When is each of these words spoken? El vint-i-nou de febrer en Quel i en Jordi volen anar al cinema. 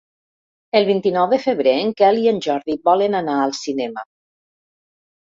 El 0.79 0.87
vint-i-nou 0.87 1.27
de 1.35 1.39
febrer 1.43 1.75
en 1.83 1.93
Quel 2.01 2.21
i 2.23 2.27
en 2.33 2.41
Jordi 2.49 2.81
volen 2.91 3.23
anar 3.23 3.39
al 3.47 3.57
cinema. 3.63 4.11